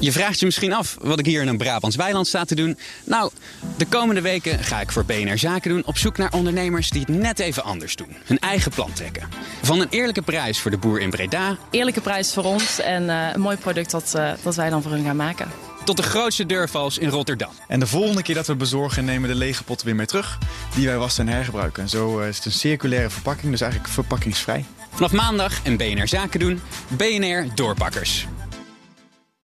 Je 0.00 0.12
vraagt 0.12 0.38
je 0.38 0.44
misschien 0.44 0.72
af 0.72 0.96
wat 1.00 1.18
ik 1.18 1.26
hier 1.26 1.42
in 1.42 1.48
een 1.48 1.56
Brabants 1.56 1.96
weiland 1.96 2.26
sta 2.26 2.44
te 2.44 2.54
doen. 2.54 2.78
Nou, 3.04 3.30
de 3.76 3.86
komende 3.86 4.20
weken 4.20 4.58
ga 4.58 4.80
ik 4.80 4.92
voor 4.92 5.04
BNR 5.04 5.38
Zaken 5.38 5.70
doen 5.70 5.82
op 5.84 5.98
zoek 5.98 6.16
naar 6.16 6.32
ondernemers 6.32 6.90
die 6.90 7.00
het 7.00 7.08
net 7.08 7.38
even 7.38 7.64
anders 7.64 7.96
doen. 7.96 8.16
Hun 8.24 8.38
eigen 8.38 8.70
plan 8.70 8.92
trekken. 8.92 9.28
Van 9.62 9.80
een 9.80 9.86
eerlijke 9.90 10.22
prijs 10.22 10.60
voor 10.60 10.70
de 10.70 10.78
boer 10.78 11.00
in 11.00 11.10
Breda 11.10 11.56
Eerlijke 11.70 12.00
prijs 12.00 12.32
voor 12.32 12.44
ons 12.44 12.80
en 12.80 13.10
eh, 13.10 13.28
een 13.32 13.40
mooi 13.40 13.56
product 13.56 13.90
dat, 13.90 14.14
eh, 14.14 14.32
dat 14.42 14.56
wij 14.56 14.70
dan 14.70 14.82
voor 14.82 14.90
hun 14.90 15.04
gaan 15.04 15.16
maken. 15.16 15.48
tot 15.84 15.96
de 15.96 16.02
grootste 16.02 16.46
deurvals 16.46 16.98
in 16.98 17.08
Rotterdam. 17.08 17.50
En 17.68 17.80
de 17.80 17.86
volgende 17.86 18.22
keer 18.22 18.34
dat 18.34 18.46
we 18.46 18.54
bezorgen, 18.54 19.04
nemen 19.04 19.22
we 19.22 19.34
de 19.34 19.38
lege 19.38 19.64
potten 19.64 19.86
weer 19.86 19.96
mee 19.96 20.06
terug. 20.06 20.38
Die 20.74 20.86
wij 20.86 20.98
wassen 20.98 21.26
en 21.26 21.32
hergebruiken. 21.32 21.82
En 21.82 21.88
zo 21.88 22.20
eh, 22.20 22.28
is 22.28 22.36
het 22.36 22.44
een 22.44 22.52
circulaire 22.52 23.10
verpakking, 23.10 23.50
dus 23.50 23.60
eigenlijk 23.60 23.92
verpakkingsvrij. 23.92 24.64
Vanaf 24.94 25.12
maandag 25.12 25.62
en 25.62 25.76
BNR 25.76 26.08
Zaken 26.08 26.40
doen, 26.40 26.60
BNR 26.88 27.46
Doorpakkers. 27.54 28.26